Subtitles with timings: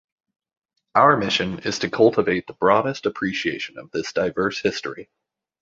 [0.95, 5.11] Our mission is to cultivate the broadest appreciation of this diverse history.